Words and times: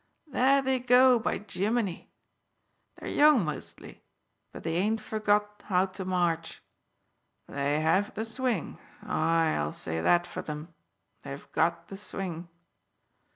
There 0.25 0.63
they 0.63 0.79
go, 0.79 1.19
by 1.19 1.37
Jimini! 1.37 2.09
They're 2.95 3.07
young 3.11 3.45
mostly, 3.45 4.03
but 4.51 4.63
they 4.63 4.73
hain't 4.81 4.99
forgot 4.99 5.61
how 5.67 5.85
to 5.85 6.03
march. 6.03 6.63
They 7.47 7.81
have 7.81 8.15
the 8.15 8.25
swing 8.25 8.79
aye, 9.03 9.53
I'll 9.53 9.71
say 9.71 10.01
that 10.01 10.25
for 10.25 10.41
them. 10.41 10.73
They've 11.21 11.47
got 11.51 11.89
the 11.89 11.97
swing." 11.97 12.49